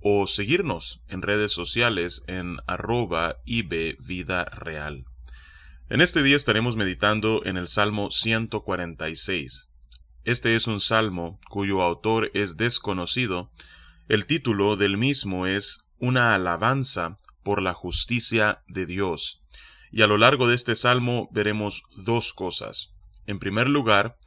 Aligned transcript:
o 0.00 0.26
seguirnos 0.26 1.02
en 1.08 1.22
redes 1.22 1.52
sociales 1.52 2.24
en 2.26 2.58
arroba 2.66 3.36
Vida 3.44 4.44
Real. 4.46 5.04
En 5.88 6.00
este 6.00 6.22
día 6.22 6.36
estaremos 6.36 6.76
meditando 6.76 7.44
en 7.44 7.56
el 7.56 7.68
Salmo 7.68 8.10
146. 8.10 9.68
Este 10.24 10.56
es 10.56 10.66
un 10.66 10.80
salmo 10.80 11.40
cuyo 11.48 11.82
autor 11.82 12.30
es 12.34 12.56
desconocido. 12.56 13.50
El 14.08 14.26
título 14.26 14.76
del 14.76 14.96
mismo 14.96 15.46
es 15.46 15.82
Una 15.98 16.34
alabanza 16.34 17.16
por 17.42 17.62
la 17.62 17.72
justicia 17.72 18.62
de 18.68 18.86
Dios. 18.86 19.42
Y 19.90 20.02
a 20.02 20.06
lo 20.06 20.18
largo 20.18 20.46
de 20.46 20.54
este 20.54 20.76
salmo 20.76 21.28
veremos 21.32 21.82
dos 21.96 22.32
cosas. 22.32 22.94
En 23.26 23.38
primer 23.38 23.68
lugar, 23.68 24.18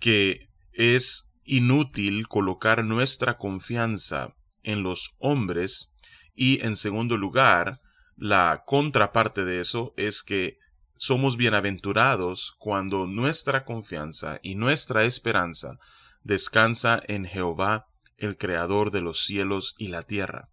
que 0.00 0.48
es 0.72 1.32
inútil 1.44 2.26
colocar 2.26 2.84
nuestra 2.84 3.38
confianza 3.38 4.34
en 4.64 4.82
los 4.82 5.16
hombres 5.18 5.94
y 6.34 6.64
en 6.64 6.76
segundo 6.76 7.16
lugar, 7.16 7.80
la 8.16 8.64
contraparte 8.66 9.44
de 9.44 9.60
eso 9.60 9.94
es 9.96 10.22
que 10.22 10.58
somos 10.96 11.36
bienaventurados 11.36 12.54
cuando 12.58 13.06
nuestra 13.06 13.64
confianza 13.64 14.40
y 14.42 14.54
nuestra 14.54 15.04
esperanza 15.04 15.78
descansa 16.22 17.02
en 17.06 17.24
Jehová, 17.24 17.86
el 18.16 18.36
Creador 18.38 18.90
de 18.90 19.00
los 19.00 19.24
cielos 19.24 19.74
y 19.78 19.88
la 19.88 20.02
tierra. 20.02 20.48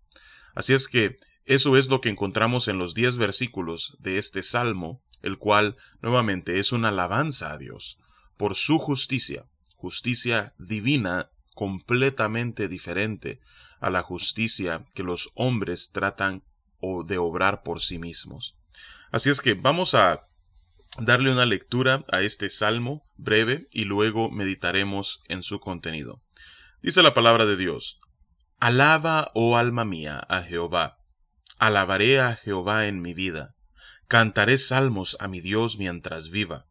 Así 0.54 0.74
es 0.74 0.88
que 0.88 1.16
eso 1.46 1.78
es 1.78 1.88
lo 1.88 2.02
que 2.02 2.10
encontramos 2.10 2.68
en 2.68 2.78
los 2.78 2.94
diez 2.94 3.18
versículos 3.18 3.98
de 4.00 4.18
este 4.18 4.44
Salmo, 4.44 5.04
el 5.22 5.38
cual 5.38 5.78
nuevamente 6.02 6.60
es 6.60 6.72
una 6.72 6.90
alabanza 6.90 7.52
a 7.52 7.58
Dios 7.58 8.00
por 8.38 8.56
su 8.56 8.80
justicia, 8.80 9.46
justicia 9.76 10.54
divina 10.58 11.32
completamente 11.54 12.68
diferente 12.68 13.40
a 13.82 13.90
la 13.90 14.04
justicia 14.04 14.86
que 14.94 15.04
los 15.04 15.32
hombres 15.36 15.92
tratan 15.92 16.44
de 17.06 17.18
obrar 17.18 17.64
por 17.64 17.82
sí 17.82 18.00
mismos. 18.00 18.56
Así 19.12 19.30
es 19.30 19.42
que 19.42 19.56
vamos 19.56 19.94
a 19.94 20.22
darle 20.98 21.32
una 21.32 21.46
lectura 21.46 22.02
a 22.12 22.22
este 22.22 22.50
salmo 22.50 23.06
breve 23.18 23.68
y 23.72 23.86
luego 23.86 24.32
meditaremos 24.32 25.22
en 25.28 25.44
su 25.44 25.60
contenido. 25.60 26.22
Dice 26.82 27.04
la 27.04 27.14
palabra 27.14 27.46
de 27.46 27.58
Dios, 27.58 28.00
Alaba, 28.60 29.32
oh 29.34 29.58
alma 29.58 29.86
mía, 29.86 30.20
a 30.30 30.44
Jehová. 30.44 31.00
Alabaré 31.58 32.20
a 32.20 32.36
Jehová 32.36 32.88
en 32.88 33.02
mi 33.02 33.14
vida. 33.14 33.56
Cantaré 34.08 34.58
salmos 34.58 35.18
a 35.20 35.28
mi 35.28 35.42
Dios 35.42 35.78
mientras 35.78 36.30
viva. 36.30 36.68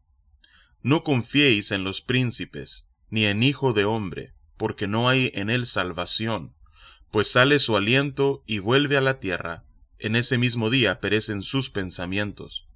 No 0.81 1.03
confiéis 1.03 1.71
en 1.71 1.83
los 1.83 2.01
príncipes, 2.01 2.85
ni 3.09 3.25
en 3.25 3.43
hijo 3.43 3.73
de 3.73 3.85
hombre, 3.85 4.33
porque 4.57 4.87
no 4.87 5.09
hay 5.09 5.31
en 5.33 5.49
él 5.49 5.65
salvación 5.65 6.55
pues 7.11 7.29
sale 7.29 7.59
su 7.59 7.75
aliento 7.75 8.43
y 8.47 8.59
vuelve 8.59 8.97
a 8.97 9.01
la 9.01 9.19
tierra, 9.19 9.65
en 9.99 10.15
ese 10.15 10.37
mismo 10.37 10.69
día 10.69 10.99
perecen 10.99 11.43
sus 11.43 11.69
pensamientos. 11.69 12.67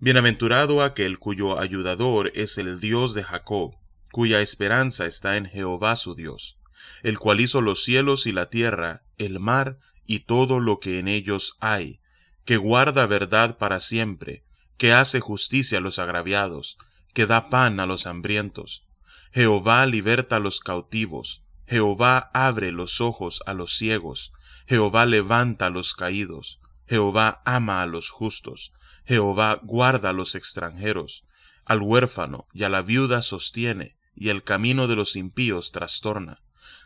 Bienaventurado 0.00 0.82
aquel 0.82 1.18
cuyo 1.18 1.58
ayudador 1.58 2.30
es 2.34 2.58
el 2.58 2.80
Dios 2.80 3.14
de 3.14 3.24
Jacob, 3.24 3.76
cuya 4.12 4.40
esperanza 4.40 5.06
está 5.06 5.36
en 5.36 5.46
Jehová 5.46 5.96
su 5.96 6.14
Dios, 6.14 6.58
el 7.02 7.18
cual 7.18 7.40
hizo 7.40 7.62
los 7.62 7.82
cielos 7.82 8.26
y 8.26 8.32
la 8.32 8.50
tierra, 8.50 9.04
el 9.18 9.40
mar 9.40 9.78
y 10.04 10.20
todo 10.20 10.60
lo 10.60 10.80
que 10.80 10.98
en 10.98 11.08
ellos 11.08 11.56
hay, 11.60 12.00
que 12.44 12.56
guarda 12.56 13.06
verdad 13.06 13.56
para 13.56 13.80
siempre, 13.80 14.44
que 14.76 14.92
hace 14.92 15.20
justicia 15.20 15.78
a 15.78 15.80
los 15.80 15.98
agraviados, 15.98 16.76
que 17.14 17.26
da 17.26 17.48
pan 17.48 17.80
a 17.80 17.86
los 17.86 18.06
hambrientos. 18.06 18.84
Jehová 19.32 19.86
liberta 19.86 20.36
a 20.36 20.40
los 20.40 20.60
cautivos, 20.60 21.42
Jehová 21.66 22.30
abre 22.32 22.72
los 22.72 23.00
ojos 23.00 23.42
a 23.46 23.54
los 23.54 23.76
ciegos, 23.76 24.32
Jehová 24.66 25.06
levanta 25.06 25.66
a 25.66 25.70
los 25.70 25.94
caídos, 25.94 26.60
Jehová 26.86 27.42
ama 27.44 27.82
a 27.82 27.86
los 27.86 28.10
justos, 28.10 28.72
Jehová 29.04 29.60
guarda 29.62 30.10
a 30.10 30.12
los 30.12 30.34
extranjeros, 30.34 31.26
al 31.64 31.82
huérfano 31.82 32.46
y 32.52 32.62
a 32.64 32.68
la 32.68 32.82
viuda 32.82 33.22
sostiene, 33.22 33.96
y 34.14 34.30
el 34.30 34.42
camino 34.42 34.88
de 34.88 34.96
los 34.96 35.16
impíos 35.16 35.72
trastorna. 35.72 36.40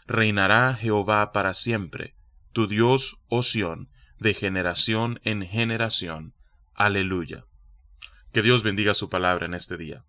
Reinará 0.07 0.75
Jehová 0.75 1.33
para 1.33 1.55
siempre, 1.55 2.17
tu 2.53 2.67
Dios, 2.67 3.19
oh 3.29 3.43
Sión, 3.43 3.91
de 4.19 4.35
generación 4.35 5.21
en 5.25 5.47
generación. 5.47 6.35
Aleluya. 6.75 7.45
Que 8.33 8.43
Dios 8.43 8.63
bendiga 8.63 8.95
su 8.95 9.09
palabra 9.09 9.47
en 9.47 9.55
este 9.55 9.77
día. 9.77 10.05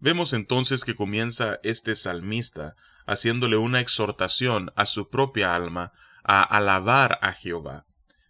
Vemos 0.00 0.32
entonces 0.32 0.84
que 0.84 0.96
comienza 0.96 1.60
este 1.62 1.94
salmista 1.94 2.76
haciéndole 3.06 3.56
una 3.56 3.80
exhortación 3.80 4.72
a 4.76 4.86
su 4.86 5.08
propia 5.08 5.54
alma 5.54 5.92
a 6.22 6.42
alabar 6.42 7.18
a 7.22 7.32
Jehová. 7.32 7.86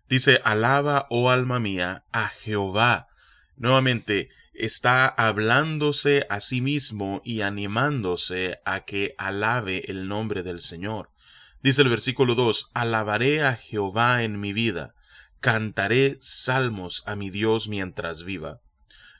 Dice, 0.08 0.40
alaba, 0.44 1.06
oh 1.10 1.30
alma 1.30 1.60
mía, 1.60 2.04
a 2.12 2.28
Jehová. 2.28 3.08
Nuevamente, 3.56 4.28
está 4.52 5.06
hablándose 5.06 6.26
a 6.30 6.40
sí 6.40 6.60
mismo 6.60 7.20
y 7.24 7.40
animándose 7.40 8.60
a 8.64 8.80
que 8.80 9.14
alabe 9.18 9.90
el 9.90 10.08
nombre 10.08 10.42
del 10.42 10.60
Señor. 10.60 11.10
Dice 11.62 11.82
el 11.82 11.88
versículo 11.88 12.34
2, 12.34 12.70
alabaré 12.74 13.42
a 13.42 13.56
Jehová 13.56 14.22
en 14.22 14.38
mi 14.38 14.52
vida, 14.52 14.94
cantaré 15.40 16.16
salmos 16.20 17.02
a 17.06 17.16
mi 17.16 17.30
Dios 17.30 17.68
mientras 17.68 18.24
viva. 18.24 18.60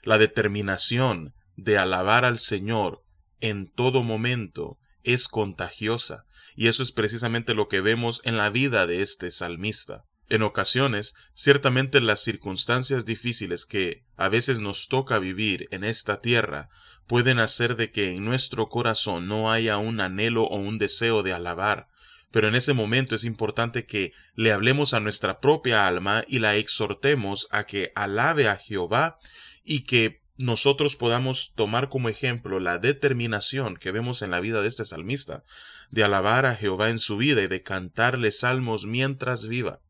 La 0.03 0.17
determinación 0.17 1.33
de 1.55 1.77
alabar 1.77 2.25
al 2.25 2.37
Señor 2.37 3.03
en 3.41 3.67
todo 3.67 4.03
momento 4.03 4.77
es 5.05 5.27
contagiosa, 5.27 6.25
y 6.55 6.67
eso 6.67 6.83
es 6.83 6.91
precisamente 6.91 7.53
lo 7.53 7.67
que 7.67 7.81
vemos 7.81 8.21
en 8.23 8.37
la 8.37 8.49
vida 8.49 8.87
de 8.87 9.01
este 9.01 9.31
salmista. 9.31 10.05
En 10.27 10.41
ocasiones, 10.41 11.13
ciertamente 11.33 12.01
las 12.01 12.23
circunstancias 12.23 13.05
difíciles 13.05 13.65
que 13.65 14.03
a 14.17 14.27
veces 14.27 14.59
nos 14.59 14.87
toca 14.87 15.19
vivir 15.19 15.67
en 15.71 15.83
esta 15.83 16.19
tierra 16.19 16.69
pueden 17.05 17.39
hacer 17.39 17.75
de 17.75 17.91
que 17.91 18.15
en 18.15 18.25
nuestro 18.25 18.67
corazón 18.67 19.27
no 19.27 19.51
haya 19.51 19.77
un 19.77 20.01
anhelo 20.01 20.45
o 20.45 20.57
un 20.57 20.79
deseo 20.79 21.21
de 21.21 21.33
alabar, 21.33 21.87
pero 22.31 22.47
en 22.47 22.55
ese 22.55 22.73
momento 22.73 23.15
es 23.15 23.23
importante 23.23 23.85
que 23.85 24.13
le 24.33 24.51
hablemos 24.51 24.93
a 24.93 24.99
nuestra 24.99 25.39
propia 25.39 25.87
alma 25.87 26.25
y 26.27 26.39
la 26.39 26.55
exhortemos 26.55 27.47
a 27.51 27.65
que 27.65 27.91
alabe 27.95 28.47
a 28.47 28.57
Jehová 28.57 29.19
y 29.63 29.81
que 29.81 30.24
nosotros 30.37 30.95
podamos 30.95 31.53
tomar 31.55 31.89
como 31.89 32.09
ejemplo 32.09 32.59
la 32.59 32.77
determinación 32.77 33.77
que 33.77 33.91
vemos 33.91 34.21
en 34.21 34.31
la 34.31 34.39
vida 34.39 34.61
de 34.61 34.67
este 34.67 34.85
salmista, 34.85 35.43
de 35.91 36.03
alabar 36.03 36.45
a 36.45 36.55
Jehová 36.55 36.89
en 36.89 36.99
su 36.99 37.17
vida 37.17 37.41
y 37.41 37.47
de 37.47 37.63
cantarle 37.63 38.31
salmos 38.31 38.85
mientras 38.85 39.47
viva. 39.47 39.81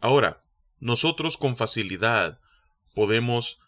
Ahora, 0.00 0.42
nosotros 0.78 1.36
con 1.36 1.56
facilidad 1.56 2.40
podemos 2.94 3.60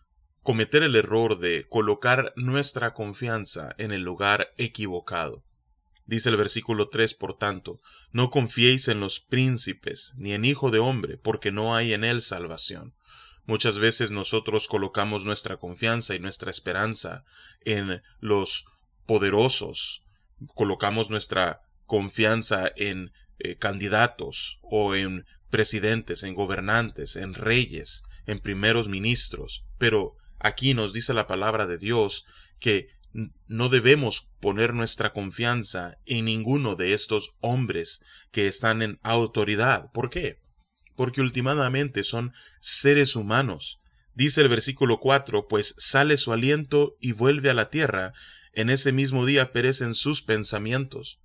cometer 0.42 0.82
el 0.82 0.94
error 0.94 1.38
de 1.38 1.66
colocar 1.68 2.34
nuestra 2.36 2.92
confianza 2.92 3.74
en 3.78 3.92
el 3.92 4.02
lugar 4.02 4.52
equivocado. 4.58 5.42
Dice 6.06 6.28
el 6.28 6.36
versículo 6.36 6.90
3, 6.90 7.14
por 7.14 7.38
tanto, 7.38 7.80
no 8.12 8.30
confiéis 8.30 8.88
en 8.88 9.00
los 9.00 9.20
príncipes, 9.20 10.12
ni 10.18 10.34
en 10.34 10.44
hijo 10.44 10.70
de 10.70 10.80
hombre, 10.80 11.16
porque 11.16 11.50
no 11.50 11.74
hay 11.74 11.94
en 11.94 12.04
él 12.04 12.20
salvación. 12.20 12.94
Muchas 13.46 13.78
veces 13.78 14.10
nosotros 14.10 14.68
colocamos 14.68 15.24
nuestra 15.24 15.58
confianza 15.58 16.14
y 16.14 16.18
nuestra 16.18 16.50
esperanza 16.50 17.24
en 17.64 18.02
los 18.20 18.64
poderosos, 19.06 20.02
colocamos 20.54 21.10
nuestra 21.10 21.62
confianza 21.86 22.72
en 22.76 23.12
eh, 23.38 23.56
candidatos 23.56 24.60
o 24.62 24.94
en 24.94 25.26
presidentes, 25.50 26.22
en 26.22 26.34
gobernantes, 26.34 27.16
en 27.16 27.34
reyes, 27.34 28.04
en 28.26 28.38
primeros 28.38 28.88
ministros, 28.88 29.64
pero 29.78 30.16
aquí 30.38 30.72
nos 30.74 30.92
dice 30.92 31.12
la 31.12 31.26
palabra 31.26 31.66
de 31.66 31.78
Dios 31.78 32.26
que 32.60 32.88
no 33.46 33.68
debemos 33.68 34.32
poner 34.40 34.74
nuestra 34.74 35.12
confianza 35.12 35.98
en 36.06 36.24
ninguno 36.24 36.74
de 36.74 36.94
estos 36.94 37.34
hombres 37.40 38.02
que 38.32 38.48
están 38.48 38.82
en 38.82 38.98
autoridad. 39.02 39.92
¿Por 39.92 40.10
qué? 40.10 40.40
Porque 40.96 41.20
últimamente 41.20 42.04
son 42.04 42.32
seres 42.60 43.16
humanos. 43.16 43.80
Dice 44.14 44.42
el 44.42 44.48
versículo 44.48 44.98
4, 44.98 45.48
pues 45.48 45.74
sale 45.78 46.16
su 46.16 46.32
aliento 46.32 46.96
y 47.00 47.12
vuelve 47.12 47.50
a 47.50 47.54
la 47.54 47.68
tierra, 47.68 48.12
en 48.52 48.70
ese 48.70 48.92
mismo 48.92 49.26
día 49.26 49.52
perecen 49.52 49.94
sus 49.94 50.22
pensamientos. 50.22 51.20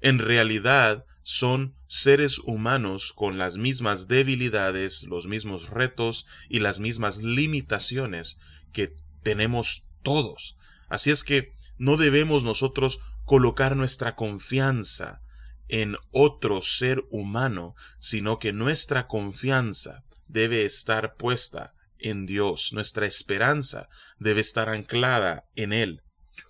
En 0.00 0.20
realidad 0.20 1.04
son 1.22 1.74
seres 1.88 2.38
humanos 2.38 3.12
con 3.12 3.36
las 3.36 3.56
mismas 3.56 4.06
debilidades, 4.08 5.02
los 5.02 5.26
mismos 5.26 5.70
retos 5.70 6.26
y 6.48 6.60
las 6.60 6.78
mismas 6.78 7.18
limitaciones 7.18 8.38
que 8.72 8.94
tenemos 9.22 9.88
todos. 10.02 10.56
Así 10.88 11.10
es 11.10 11.24
que 11.24 11.52
no 11.76 11.96
debemos 11.96 12.44
nosotros 12.44 13.00
colocar 13.24 13.76
nuestra 13.76 14.14
confianza 14.14 15.20
en 15.68 15.96
otro 16.10 16.62
ser 16.62 17.04
humano, 17.10 17.74
sino 17.98 18.38
que 18.38 18.52
nuestra 18.52 19.06
confianza 19.06 20.04
debe 20.26 20.64
estar 20.64 21.16
puesta 21.16 21.74
en 21.98 22.26
Dios, 22.26 22.72
nuestra 22.72 23.06
esperanza 23.06 23.88
debe 24.18 24.40
estar 24.40 24.68
anclada 24.68 25.46
en 25.56 25.72
Él. 25.72 26.02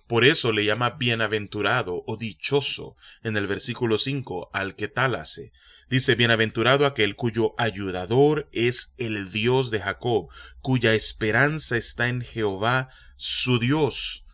Por 0.07 0.25
eso 0.25 0.51
le 0.51 0.65
llama 0.65 0.91
bienaventurado 0.91 2.03
o 2.07 2.17
dichoso 2.17 2.95
en 3.23 3.37
el 3.37 3.47
versículo 3.47 3.97
5 3.97 4.49
al 4.53 4.75
que 4.75 4.87
tal 4.87 5.15
hace. 5.15 5.51
Dice, 5.89 6.15
bienaventurado 6.15 6.85
aquel 6.85 7.15
cuyo 7.15 7.55
ayudador 7.57 8.47
es 8.51 8.93
el 8.97 9.31
Dios 9.31 9.71
de 9.71 9.79
Jacob, 9.79 10.29
cuya 10.61 10.93
esperanza 10.93 11.77
está 11.77 12.09
en 12.09 12.21
Jehová, 12.21 12.89
su 13.17 13.59
Dios. 13.59 14.25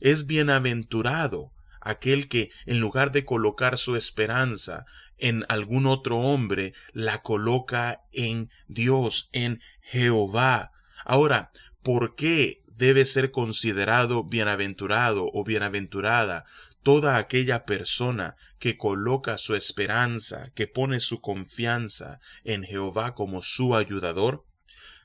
Es 0.00 0.26
bienaventurado 0.26 1.53
aquel 1.84 2.28
que, 2.28 2.50
en 2.66 2.80
lugar 2.80 3.12
de 3.12 3.24
colocar 3.24 3.78
su 3.78 3.96
esperanza 3.96 4.86
en 5.18 5.44
algún 5.48 5.86
otro 5.86 6.18
hombre, 6.18 6.72
la 6.92 7.22
coloca 7.22 8.02
en 8.12 8.50
Dios, 8.66 9.28
en 9.32 9.60
Jehová. 9.80 10.72
Ahora, 11.04 11.52
¿por 11.82 12.16
qué 12.16 12.62
debe 12.66 13.04
ser 13.04 13.30
considerado 13.30 14.24
bienaventurado 14.24 15.30
o 15.32 15.44
bienaventurada 15.44 16.44
toda 16.82 17.16
aquella 17.16 17.64
persona 17.64 18.36
que 18.58 18.76
coloca 18.76 19.38
su 19.38 19.54
esperanza, 19.54 20.50
que 20.54 20.66
pone 20.66 21.00
su 21.00 21.20
confianza 21.20 22.20
en 22.42 22.64
Jehová 22.64 23.14
como 23.14 23.42
su 23.42 23.76
ayudador? 23.76 24.44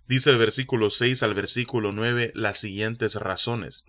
Dice 0.08 0.32
el 0.32 0.38
versículo 0.38 0.90
6 0.90 1.22
al 1.22 1.36
versículo 1.36 1.92
9 1.92 2.32
las 2.34 2.58
siguientes 2.58 3.16
razones. 3.16 3.86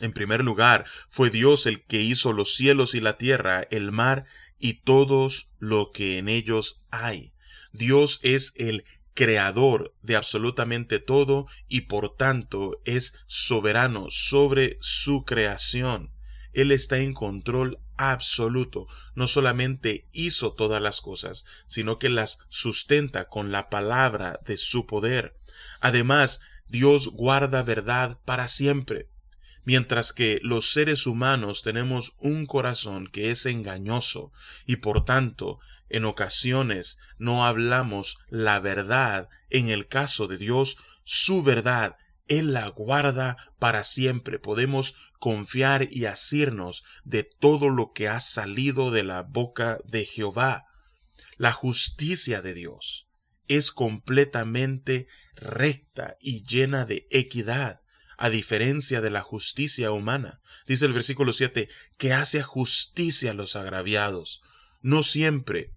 En 0.00 0.12
primer 0.12 0.44
lugar, 0.44 0.86
fue 1.08 1.30
Dios 1.30 1.66
el 1.66 1.82
que 1.82 2.00
hizo 2.00 2.32
los 2.32 2.54
cielos 2.54 2.94
y 2.94 3.00
la 3.00 3.18
tierra, 3.18 3.66
el 3.70 3.90
mar 3.90 4.26
y 4.58 4.74
todos 4.74 5.50
lo 5.58 5.90
que 5.90 6.18
en 6.18 6.28
ellos 6.28 6.84
hay. 6.90 7.32
Dios 7.72 8.20
es 8.22 8.52
el 8.56 8.84
creador 9.14 9.94
de 10.02 10.14
absolutamente 10.14 11.00
todo 11.00 11.46
y 11.66 11.82
por 11.82 12.14
tanto 12.16 12.80
es 12.84 13.24
soberano 13.26 14.06
sobre 14.10 14.78
su 14.80 15.24
creación. 15.24 16.12
Él 16.52 16.70
está 16.70 16.98
en 16.98 17.14
control 17.14 17.80
absoluto. 17.96 18.86
No 19.16 19.26
solamente 19.26 20.06
hizo 20.12 20.52
todas 20.52 20.80
las 20.80 21.00
cosas, 21.00 21.44
sino 21.66 21.98
que 21.98 22.08
las 22.08 22.38
sustenta 22.48 23.28
con 23.28 23.50
la 23.50 23.68
palabra 23.70 24.38
de 24.46 24.56
su 24.56 24.86
poder. 24.86 25.36
Además, 25.80 26.40
Dios 26.68 27.08
guarda 27.08 27.64
verdad 27.64 28.20
para 28.24 28.46
siempre 28.46 29.08
mientras 29.68 30.14
que 30.14 30.40
los 30.42 30.72
seres 30.72 31.06
humanos 31.06 31.62
tenemos 31.62 32.14
un 32.20 32.46
corazón 32.46 33.06
que 33.06 33.30
es 33.30 33.44
engañoso 33.44 34.32
y 34.64 34.76
por 34.76 35.04
tanto 35.04 35.60
en 35.90 36.06
ocasiones 36.06 36.96
no 37.18 37.44
hablamos 37.44 38.16
la 38.30 38.60
verdad, 38.60 39.28
en 39.50 39.68
el 39.68 39.86
caso 39.86 40.26
de 40.26 40.38
Dios, 40.38 40.78
su 41.04 41.42
verdad, 41.42 41.96
Él 42.28 42.54
la 42.54 42.66
guarda 42.68 43.36
para 43.58 43.84
siempre. 43.84 44.38
Podemos 44.38 44.94
confiar 45.18 45.86
y 45.90 46.06
asirnos 46.06 46.84
de 47.04 47.24
todo 47.24 47.68
lo 47.68 47.92
que 47.92 48.08
ha 48.08 48.20
salido 48.20 48.90
de 48.90 49.02
la 49.02 49.20
boca 49.20 49.80
de 49.84 50.06
Jehová. 50.06 50.64
La 51.36 51.52
justicia 51.52 52.40
de 52.40 52.54
Dios 52.54 53.06
es 53.48 53.70
completamente 53.70 55.08
recta 55.36 56.16
y 56.22 56.42
llena 56.44 56.86
de 56.86 57.06
equidad 57.10 57.82
a 58.18 58.30
diferencia 58.30 59.00
de 59.00 59.10
la 59.10 59.22
justicia 59.22 59.92
humana. 59.92 60.40
Dice 60.66 60.84
el 60.84 60.92
versículo 60.92 61.32
7, 61.32 61.68
que 61.96 62.12
hace 62.12 62.42
justicia 62.42 63.30
a 63.30 63.34
los 63.34 63.56
agraviados. 63.56 64.42
No 64.82 65.02
siempre 65.02 65.72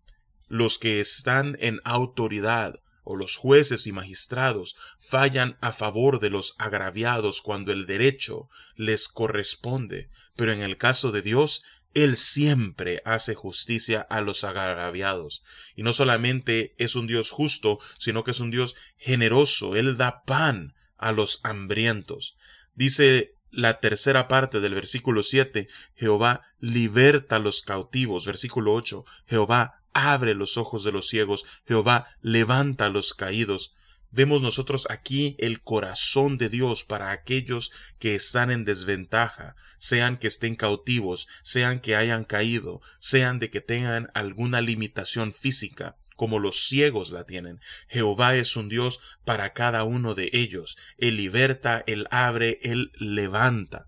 los 0.48 0.78
que 0.80 1.00
están 1.00 1.56
en 1.62 1.80
autoridad 1.86 2.76
o 3.04 3.16
los 3.16 3.38
jueces 3.38 3.88
y 3.88 3.92
magistrados 3.92 4.76
fallan 5.00 5.58
a 5.62 5.72
favor 5.72 6.20
de 6.20 6.30
los 6.30 6.56
agraviados 6.58 7.42
cuando 7.42 7.72
el 7.72 7.86
derecho 7.86 8.50
les 8.76 9.08
corresponde, 9.08 10.10
pero 10.36 10.52
en 10.52 10.62
el 10.62 10.78
caso 10.78 11.12
de 11.12 11.22
Dios, 11.22 11.64
Él 11.94 12.18
siempre 12.18 13.02
hace 13.06 13.36
justicia 13.36 14.02
a 14.02 14.22
los 14.22 14.44
agraviados. 14.44 15.44
Y 15.76 15.84
no 15.84 15.94
solamente 15.94 16.74
es 16.78 16.96
un 16.96 17.06
Dios 17.06 17.30
justo, 17.30 17.80
sino 18.00 18.24
que 18.24 18.32
es 18.32 18.40
un 18.40 18.50
Dios 18.50 18.76
generoso. 18.98 19.76
Él 19.76 19.98
da 19.98 20.24
pan 20.24 20.74
a 21.02 21.12
los 21.12 21.42
hambrientos. 21.44 22.38
Dice 22.74 23.36
la 23.52 23.80
tercera 23.80 24.30
parte 24.30 24.62
del 24.62 24.74
versículo 24.74 25.24
7, 25.24 25.68
Jehová 25.96 26.42
liberta 26.60 27.36
a 27.36 27.40
los 27.40 27.62
cautivos. 27.62 28.26
Versículo 28.26 28.74
8, 28.74 29.04
Jehová 29.28 29.84
abre 29.94 30.34
los 30.34 30.58
ojos 30.58 30.84
de 30.86 30.94
los 30.94 31.10
ciegos, 31.10 31.46
Jehová 31.68 32.08
levanta 32.22 32.86
a 32.86 32.90
los 32.90 33.14
caídos. 33.14 33.76
Vemos 34.10 34.42
nosotros 34.42 34.88
aquí 34.90 35.36
el 35.40 35.62
corazón 35.62 36.38
de 36.38 36.50
Dios 36.50 36.84
para 36.84 37.12
aquellos 37.12 37.72
que 37.98 38.16
están 38.16 38.52
en 38.52 38.66
desventaja, 38.66 39.56
sean 39.78 40.18
que 40.18 40.28
estén 40.28 40.56
cautivos, 40.56 41.28
sean 41.44 41.80
que 41.80 41.96
hayan 41.96 42.26
caído, 42.26 42.82
sean 43.00 43.40
de 43.40 43.50
que 43.50 43.62
tengan 43.62 44.10
alguna 44.14 44.62
limitación 44.62 45.34
física 45.34 45.98
como 46.22 46.38
los 46.38 46.68
ciegos 46.68 47.10
la 47.10 47.24
tienen. 47.24 47.60
Jehová 47.88 48.36
es 48.36 48.56
un 48.56 48.70
Dios 48.70 49.00
para 49.26 49.54
cada 49.54 49.86
uno 49.86 50.14
de 50.14 50.30
ellos. 50.34 50.78
Él 51.00 51.18
liberta, 51.18 51.84
Él 51.88 52.08
abre, 52.12 52.60
Él 52.62 52.92
levanta. 53.00 53.88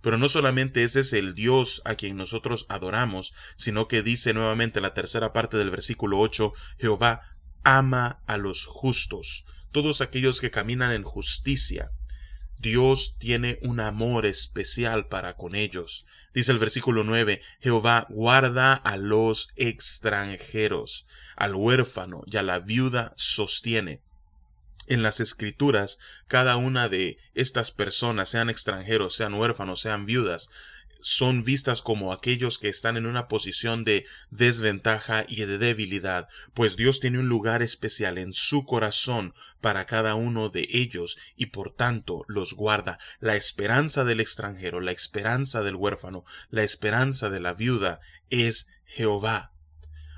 Pero 0.00 0.16
no 0.16 0.28
solamente 0.28 0.82
ese 0.82 1.00
es 1.00 1.12
el 1.12 1.34
Dios 1.34 1.82
a 1.84 1.94
quien 1.94 2.16
nosotros 2.16 2.64
adoramos, 2.70 3.34
sino 3.56 3.86
que 3.86 4.02
dice 4.02 4.32
nuevamente 4.32 4.80
la 4.80 4.94
tercera 4.94 5.34
parte 5.34 5.58
del 5.58 5.68
versículo 5.68 6.20
8, 6.20 6.54
Jehová 6.78 7.20
ama 7.64 8.22
a 8.26 8.38
los 8.38 8.64
justos, 8.64 9.44
todos 9.70 10.00
aquellos 10.00 10.40
que 10.40 10.50
caminan 10.50 10.90
en 10.90 11.02
justicia. 11.02 11.90
Dios 12.64 13.18
tiene 13.18 13.58
un 13.60 13.78
amor 13.78 14.24
especial 14.24 15.06
para 15.06 15.36
con 15.36 15.54
ellos. 15.54 16.06
Dice 16.32 16.50
el 16.50 16.58
versículo 16.58 17.04
9, 17.04 17.42
Jehová 17.60 18.06
guarda 18.08 18.72
a 18.72 18.96
los 18.96 19.50
extranjeros, 19.56 21.06
al 21.36 21.54
huérfano 21.54 22.22
y 22.26 22.38
a 22.38 22.42
la 22.42 22.60
viuda 22.60 23.12
sostiene. 23.16 24.00
En 24.86 25.02
las 25.02 25.20
escrituras, 25.20 25.98
cada 26.26 26.56
una 26.56 26.88
de 26.88 27.18
estas 27.34 27.70
personas, 27.70 28.30
sean 28.30 28.48
extranjeros, 28.48 29.14
sean 29.14 29.34
huérfanos, 29.34 29.82
sean 29.82 30.06
viudas, 30.06 30.48
son 31.06 31.44
vistas 31.44 31.82
como 31.82 32.14
aquellos 32.14 32.56
que 32.56 32.70
están 32.70 32.96
en 32.96 33.04
una 33.04 33.28
posición 33.28 33.84
de 33.84 34.06
desventaja 34.30 35.26
y 35.28 35.44
de 35.44 35.58
debilidad, 35.58 36.28
pues 36.54 36.78
Dios 36.78 36.98
tiene 36.98 37.18
un 37.18 37.28
lugar 37.28 37.60
especial 37.60 38.16
en 38.16 38.32
su 38.32 38.64
corazón 38.64 39.34
para 39.60 39.84
cada 39.84 40.14
uno 40.14 40.48
de 40.48 40.66
ellos 40.70 41.18
y 41.36 41.46
por 41.46 41.74
tanto 41.74 42.24
los 42.26 42.54
guarda. 42.54 42.98
La 43.20 43.36
esperanza 43.36 44.04
del 44.04 44.18
extranjero, 44.18 44.80
la 44.80 44.92
esperanza 44.92 45.62
del 45.62 45.76
huérfano, 45.76 46.24
la 46.48 46.62
esperanza 46.62 47.28
de 47.28 47.40
la 47.40 47.52
viuda 47.52 48.00
es 48.30 48.68
Jehová. 48.86 49.52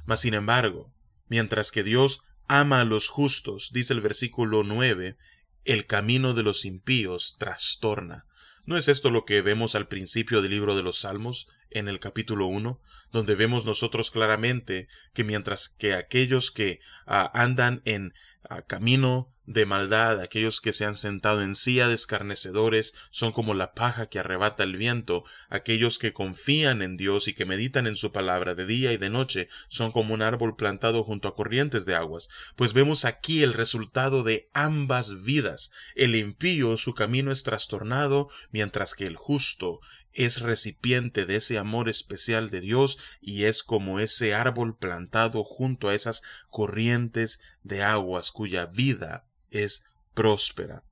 Mas 0.05 0.21
sin 0.21 0.35
embargo, 0.35 0.95
mientras 1.27 1.73
que 1.73 1.83
Dios 1.83 2.21
ama 2.47 2.81
a 2.81 2.85
los 2.85 3.09
justos, 3.09 3.73
dice 3.73 3.93
el 3.93 4.03
versículo 4.03 4.63
9, 4.63 5.17
el 5.65 5.87
camino 5.87 6.33
de 6.33 6.45
los 6.45 6.65
impíos 6.65 7.39
trastorna. 7.41 8.25
¿No 8.67 8.77
es 8.77 8.89
esto 8.89 9.13
lo 9.13 9.25
que 9.25 9.43
vemos 9.43 9.77
al 9.77 9.87
principio 9.87 10.43
del 10.43 10.51
libro 10.51 10.75
de 10.75 10.83
los 10.83 10.99
Salmos, 10.99 11.47
en 11.71 11.87
el 11.87 12.01
capítulo 12.01 12.49
1, 12.49 12.81
donde 13.13 13.37
vemos 13.37 13.65
nosotros 13.65 14.11
claramente 14.11 14.89
que 15.15 15.23
mientras 15.23 15.69
que 15.69 15.95
aquellos 15.95 16.51
que 16.51 16.81
ah, 17.07 17.31
andan 17.33 17.81
en 17.85 18.13
ah, 18.49 18.63
camino 18.63 19.33
de 19.47 19.65
maldad, 19.65 20.21
aquellos 20.21 20.61
que 20.61 20.73
se 20.73 20.85
han 20.85 20.97
sentado 20.97 21.41
en 21.43 21.55
silla 21.55 21.87
de 21.87 21.95
escarnecedores 21.95 22.95
son 23.11 23.31
como 23.31 23.55
la 23.55 23.75
paja 23.75 24.07
que 24.07 24.19
arrebata 24.19 24.65
el 24.65 24.77
viento, 24.77 25.25
aquellos 25.49 25.99
que 25.99 26.13
confían 26.13 26.83
en 26.83 26.97
Dios 26.97 27.29
y 27.29 27.35
que 27.35 27.47
meditan 27.47 27.87
en 27.87 27.95
su 27.95 28.11
palabra 28.11 28.57
de 28.57 28.67
día 28.67 28.93
y 28.93 28.97
de 28.97 29.09
noche 29.09 29.49
son 29.69 29.93
como 29.93 30.15
un 30.15 30.23
árbol 30.23 30.57
plantado 30.57 31.05
junto 31.05 31.29
a 31.29 31.37
corrientes 31.37 31.87
de 31.87 31.95
aguas, 31.95 32.29
pues 32.57 32.73
vemos 32.73 33.05
aquí 33.05 33.45
el 33.45 33.55
resultado 33.55 34.25
de 34.25 34.51
ambas 34.53 35.23
vidas. 35.23 35.71
El 35.95 36.17
impío 36.17 36.77
su 36.77 36.95
camino 36.95 37.31
es 37.31 37.45
trastornado, 37.45 38.29
mientras 38.51 38.95
que 38.95 39.07
el 39.07 39.15
justo 39.15 39.81
es 40.13 40.41
recipiente 40.41 41.25
de 41.25 41.37
ese 41.37 41.59
amor 41.59 41.89
especial 41.89 42.51
de 42.51 42.61
Dios 42.61 42.99
y 43.21 43.45
es 43.45 43.63
como 43.63 44.01
ese 44.01 44.35
árbol 44.35 44.77
plantado 44.77 45.45
junto 45.45 45.89
a 45.89 45.95
esas 45.95 46.23
corrientes 46.49 47.41
de 47.63 47.83
aguas 47.83 48.33
cuya 48.33 48.67
vida 48.67 49.27
es 49.51 49.85
próspera. 50.15 50.85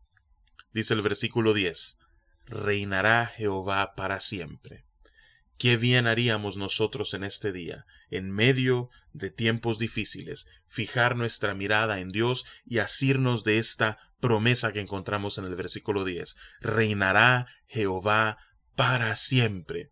Dice 0.73 0.94
el 0.94 1.02
versículo 1.02 1.54
10, 1.54 1.99
reinará 2.46 3.26
Jehová 3.26 3.94
para 3.94 4.20
siempre. 4.20 4.84
Qué 5.56 5.76
bien 5.76 6.06
haríamos 6.06 6.56
nosotros 6.56 7.14
en 7.14 7.25
este 7.25 7.52
día, 7.52 7.87
en 8.11 8.30
medio 8.30 8.90
de 9.12 9.30
tiempos 9.30 9.78
difíciles, 9.78 10.49
fijar 10.66 11.16
nuestra 11.16 11.54
mirada 11.54 12.00
en 12.00 12.08
Dios 12.08 12.44
y 12.64 12.78
asirnos 12.78 13.44
de 13.44 13.58
esta 13.58 13.99
promesa 14.20 14.73
que 14.73 14.80
encontramos 14.80 15.38
en 15.38 15.44
el 15.44 15.54
versículo 15.54 16.04
10. 16.04 16.37
Reinará 16.61 17.46
Jehová 17.66 18.38
para 18.75 19.14
siempre. 19.14 19.90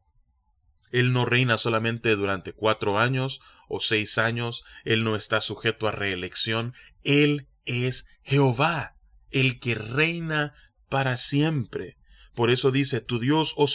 Él 0.91 1.13
no 1.13 1.25
reina 1.25 1.59
solamente 1.59 2.17
durante 2.17 2.53
cuatro 2.53 2.99
años 2.99 3.41
o 3.69 3.81
seis 3.81 4.19
años, 4.19 4.63
Él 4.85 5.05
no 5.05 5.17
está 5.17 5.41
sujeto 5.41 5.89
a 5.89 5.93
reelección, 5.93 6.75
Él 7.03 7.49
es 7.65 8.07
Jehová, 8.23 8.97
el 9.31 9.61
que 9.61 9.75
reina 9.75 10.55
para 10.89 11.17
siempre. 11.17 11.97
Por 12.35 12.51
eso 12.51 12.71
dice, 12.71 13.01
tu 13.01 13.19
Dios, 13.19 13.55
oh 13.57 13.67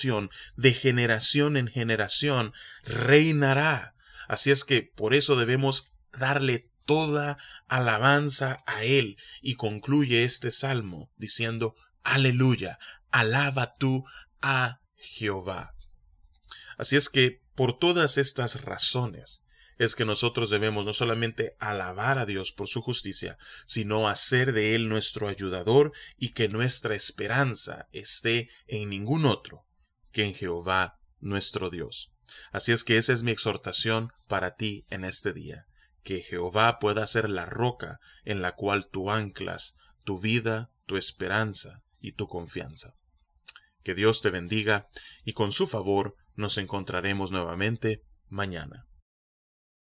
de 0.55 0.73
generación 0.73 1.57
en 1.57 1.67
generación, 1.67 2.53
reinará. 2.83 3.95
Así 4.27 4.51
es 4.51 4.63
que 4.63 4.81
por 4.81 5.13
eso 5.13 5.35
debemos 5.35 5.93
darle 6.11 6.69
toda 6.85 7.37
alabanza 7.67 8.57
a 8.65 8.83
Él. 8.83 9.17
Y 9.41 9.55
concluye 9.55 10.23
este 10.23 10.51
salmo 10.51 11.11
diciendo, 11.17 11.75
aleluya, 12.03 12.79
alaba 13.11 13.75
tú 13.77 14.05
a 14.41 14.81
Jehová. 14.95 15.75
Así 16.77 16.95
es 16.95 17.09
que 17.09 17.41
por 17.55 17.77
todas 17.77 18.17
estas 18.17 18.61
razones, 18.63 19.43
es 19.77 19.95
que 19.95 20.05
nosotros 20.05 20.49
debemos 20.49 20.85
no 20.85 20.93
solamente 20.93 21.55
alabar 21.59 22.17
a 22.17 22.25
Dios 22.25 22.51
por 22.51 22.67
su 22.67 22.81
justicia, 22.81 23.37
sino 23.65 24.07
hacer 24.07 24.53
de 24.53 24.75
Él 24.75 24.89
nuestro 24.89 25.27
ayudador 25.27 25.91
y 26.17 26.29
que 26.29 26.49
nuestra 26.49 26.95
esperanza 26.95 27.87
esté 27.91 28.49
en 28.67 28.89
ningún 28.89 29.25
otro 29.25 29.65
que 30.11 30.23
en 30.23 30.33
Jehová 30.33 30.99
nuestro 31.19 31.69
Dios. 31.69 32.11
Así 32.51 32.71
es 32.71 32.83
que 32.83 32.97
esa 32.97 33.13
es 33.13 33.23
mi 33.23 33.31
exhortación 33.31 34.11
para 34.27 34.55
ti 34.55 34.85
en 34.89 35.05
este 35.05 35.33
día, 35.33 35.67
que 36.03 36.21
Jehová 36.21 36.79
pueda 36.79 37.05
ser 37.05 37.29
la 37.29 37.45
roca 37.45 37.99
en 38.25 38.41
la 38.41 38.53
cual 38.55 38.87
tú 38.89 39.11
anclas 39.11 39.77
tu 40.03 40.19
vida, 40.19 40.71
tu 40.85 40.97
esperanza 40.97 41.83
y 41.99 42.13
tu 42.13 42.27
confianza. 42.27 42.95
Que 43.83 43.93
Dios 43.93 44.21
te 44.21 44.29
bendiga 44.29 44.87
y 45.23 45.33
con 45.33 45.51
su 45.51 45.67
favor 45.67 46.15
nos 46.35 46.57
encontraremos 46.57 47.31
nuevamente 47.31 48.03
mañana. 48.27 48.86